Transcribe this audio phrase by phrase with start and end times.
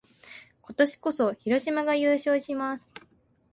[0.63, 2.91] 今年こそ、広島が優勝します！